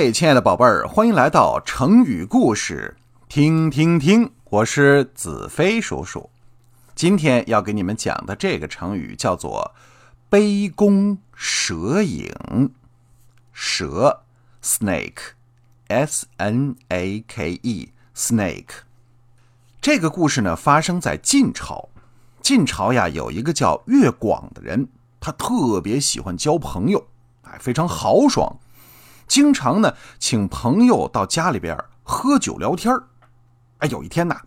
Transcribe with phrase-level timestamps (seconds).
[0.00, 2.96] 嘿，亲爱的宝贝儿，欢迎来到成语故事，
[3.28, 6.30] 听听听，我是子飞叔叔。
[6.94, 9.74] 今天要给你们讲的这个成语叫做
[10.30, 12.32] “杯弓蛇影”。
[13.52, 14.22] 蛇
[14.62, 18.82] ，snake，s n a k e，snake。
[19.80, 21.88] 这个故事呢，发生在晋朝。
[22.40, 24.86] 晋朝呀，有一个叫乐广的人，
[25.18, 27.04] 他特别喜欢交朋友，
[27.42, 28.60] 哎，非常豪爽。
[29.28, 32.98] 经常呢，请朋友到家里边喝酒聊天
[33.78, 34.40] 哎，有一天呐，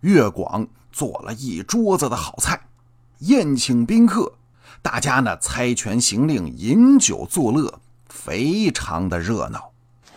[0.00, 2.60] 岳广做了一桌子的好菜，
[3.20, 4.34] 宴请宾客，
[4.82, 7.78] 大家呢猜拳行令，饮酒作乐，
[8.08, 9.70] 非常的热闹。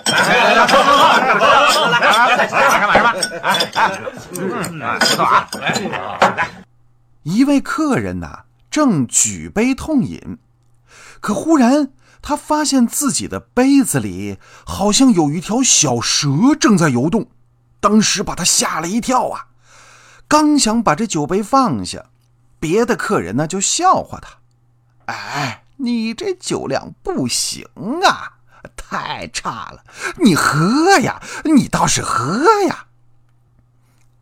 [0.06, 3.14] 来来来，喝喝喝，来来来，干嘛干嘛？
[3.44, 5.48] 哎哎，嗯，喝啊！
[6.36, 6.50] 来，
[7.22, 10.40] 一位客人呐，正举杯痛饮，
[11.20, 11.92] 可忽然。
[12.22, 17.28] 他发现自己的杯子里好像有一条小蛇正在游动，
[17.80, 19.48] 当时把他吓了一跳啊！
[20.28, 22.06] 刚想把这酒杯放下，
[22.60, 24.38] 别的客人呢就笑话他
[25.12, 27.66] ：“哎，你这酒量不行
[28.06, 28.38] 啊，
[28.78, 29.84] 太差了！
[30.24, 32.86] 你喝呀，你倒是喝呀！”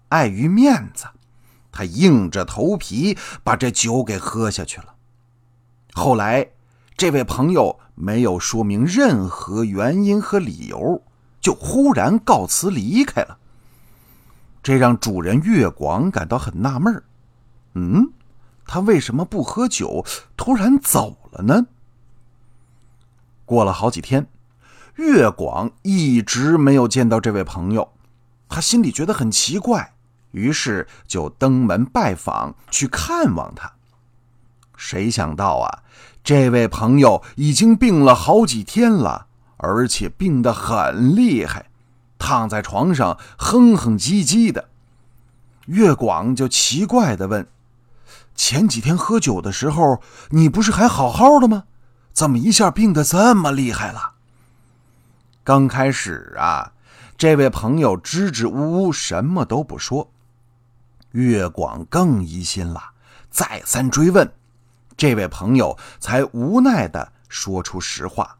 [0.09, 1.05] 碍于面子，
[1.71, 4.95] 他硬着头皮把这酒给喝下去了。
[5.93, 6.47] 后来，
[6.99, 7.79] 这位朋友。
[8.01, 11.03] 没有说明任何原因和理由，
[11.41, 13.37] 就忽然告辞离开了。
[14.63, 17.03] 这让主人月广感到很纳闷
[17.73, 18.13] 嗯，
[18.65, 20.05] 他为什么不喝酒，
[20.37, 21.67] 突然走了呢？
[23.43, 24.25] 过了好几天，
[24.95, 27.91] 月广一直没有见到这位朋友，
[28.47, 29.93] 他心里觉得很奇怪，
[30.31, 33.69] 于是就登门拜访，去看望他。
[34.79, 35.83] 谁想到啊！
[36.23, 39.27] 这位朋友已经病了好几天了，
[39.57, 41.65] 而且病得很厉害，
[42.17, 44.69] 躺在床上哼哼唧唧的。
[45.65, 47.45] 岳广就奇怪地问
[48.35, 51.65] ：“前几天喝酒的时候，你不是还好好的吗？
[52.13, 54.13] 怎么一下病得这么厉害了？”
[55.43, 56.71] 刚开始啊，
[57.17, 60.09] 这位朋友支支吾吾，什么都不说。
[61.11, 62.81] 岳广更疑心了，
[63.29, 64.31] 再三追问。
[64.99, 68.37] 这位朋友才无奈的说出实话：“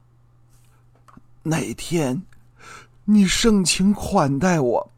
[1.42, 2.22] 那天，
[3.06, 4.92] 你盛情款待我，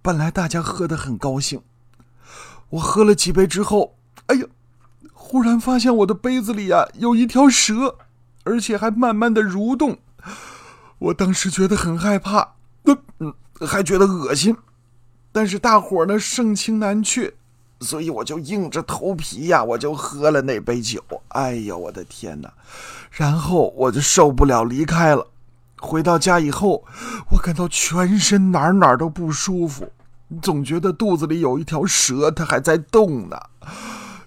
[0.00, 1.60] 本来大家喝的很高兴。
[2.68, 3.96] 我喝了几杯之后，
[4.26, 4.46] 哎呀，
[5.12, 7.98] 忽然发现我的杯子里呀有一条蛇，
[8.44, 9.98] 而且还慢慢的蠕动。
[11.00, 12.54] 我当时觉得很害怕，
[12.84, 13.34] 嗯，
[13.66, 14.56] 还觉得恶心。
[15.32, 17.34] 但是大伙呢盛情难却。”
[17.82, 21.02] 所以我就硬着头皮呀，我就喝了那杯酒。
[21.28, 22.52] 哎呦，我的天哪！
[23.10, 25.26] 然后我就受不了，离开了。
[25.78, 26.84] 回到家以后，
[27.30, 29.90] 我感到全身哪哪都不舒服，
[30.40, 33.36] 总觉得肚子里有一条蛇，它还在动呢。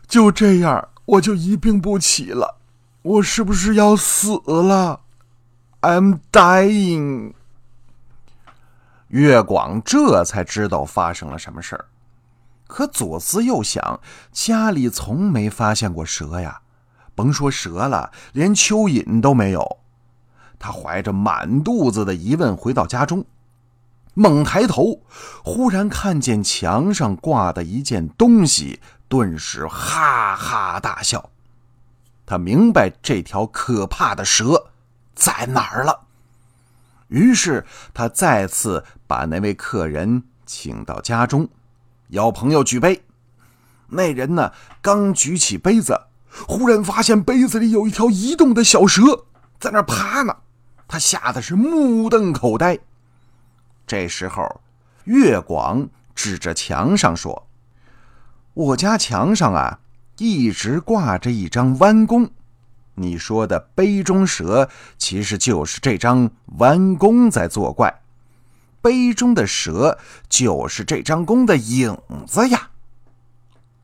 [0.07, 2.57] 就这样，我就一病不起了。
[3.01, 4.99] 我是不是要死了
[5.81, 7.33] ？I'm dying。
[9.07, 11.85] 月广这才知道发生了什么事儿。
[12.67, 13.99] 可左思右想，
[14.31, 16.61] 家里从没发现过蛇呀，
[17.13, 19.79] 甭说蛇了，连蚯蚓都没有。
[20.57, 23.25] 他怀着满肚子的疑问回到家中，
[24.13, 25.01] 猛抬头，
[25.43, 31.29] 忽然看见墙上挂的一件东西，顿时哈哈大笑。
[32.25, 34.71] 他明白这条可怕的蛇
[35.13, 36.07] 在哪儿了，
[37.09, 41.47] 于是他再次把那位客人请到家中。
[42.09, 43.03] 邀朋友举杯，
[43.87, 44.51] 那人呢？
[44.81, 45.99] 刚举起杯子，
[46.47, 49.25] 忽然发现杯子里有一条移动的小蛇
[49.59, 50.35] 在那爬呢，
[50.87, 52.77] 他吓得是目瞪口呆。
[53.87, 54.61] 这时候，
[55.05, 57.47] 月广指着墙上说
[58.53, 59.79] ：“我家墙上啊，
[60.17, 62.29] 一直挂着一张弯弓。
[62.95, 66.29] 你说的杯中蛇，其实就是这张
[66.59, 68.01] 弯弓在作怪。”
[68.85, 69.97] 杯中的蛇
[70.29, 71.97] 就是这张弓的影
[72.27, 72.69] 子呀。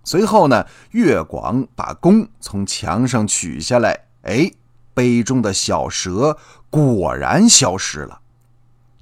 [0.03, 4.51] 随后呢，月广把弓从墙上取下来，哎，
[4.93, 6.37] 杯中的小蛇
[6.69, 8.19] 果然消失了。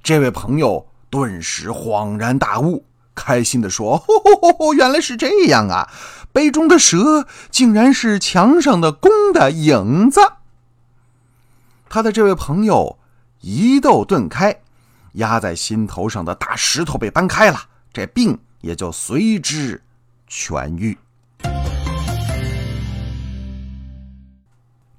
[0.02, 4.02] 这位朋友顿时恍然大悟，开心地说
[4.78, 5.92] ：“原来是这样啊！
[6.32, 10.18] 杯中的蛇竟然是墙上的弓的影子。”
[11.90, 12.98] 他的这位朋友
[13.42, 14.62] 疑窦顿开。
[15.12, 17.58] 压在心头上的大石头被搬开了，
[17.92, 19.82] 这病也就随之
[20.28, 20.96] 痊愈。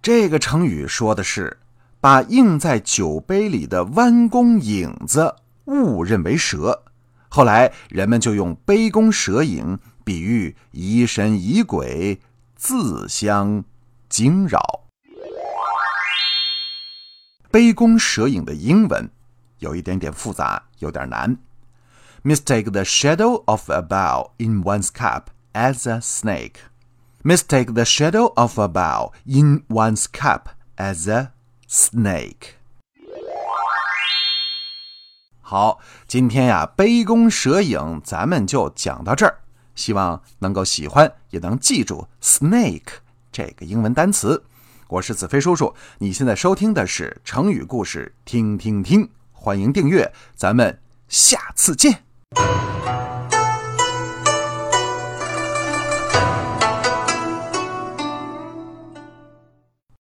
[0.02, 1.60] 这个成语说的是
[2.00, 5.36] 把映在酒杯里的弯弓影子
[5.66, 6.84] 误认为蛇，
[7.30, 12.20] 后来人们就用杯弓蛇影比喻疑神疑鬼、
[12.56, 13.64] 自相
[14.10, 14.82] 惊扰。
[17.52, 19.08] 杯弓蛇影的英文
[19.62, 21.38] 有一点点复杂，有点难。
[22.24, 26.56] Mistake the shadow of a bow in one's cap as a snake.
[27.24, 30.48] Mistake the shadow of a bow in one's cap
[30.78, 31.32] as a
[31.70, 32.56] snake.
[35.42, 39.40] 好，今天呀，杯弓蛇影，咱们就讲到这儿。
[39.76, 42.94] 希望能够喜欢，也能记住 snake
[43.32, 44.44] 这个英文单词。
[44.88, 49.10] 我是子飞叔叔，你现在收听的是成语故事，听听听，
[49.44, 52.04] 欢迎订阅，咱们下次见。